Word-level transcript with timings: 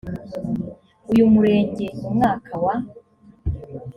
uyu 1.11 1.23
murenge 1.33 1.85
mu 1.99 2.09
mwaka 2.15 2.51
wa 2.63 2.75